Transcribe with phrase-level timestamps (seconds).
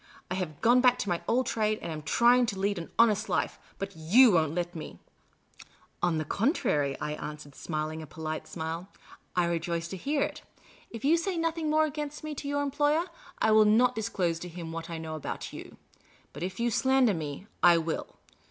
[0.31, 3.29] "I have gone back to my old trade, and am trying to lead an honest
[3.29, 4.97] life; hxxiyoii won't let me."
[6.01, 8.89] On the contrary," I answered, smiling a polite smile,"
[9.35, 10.41] I rejoice to hear it.
[10.89, 13.05] If you say nothing more against me to your employer,
[13.37, 15.77] I will not disclose to him what I know about you.
[16.33, 18.07] But if you slander me, I will.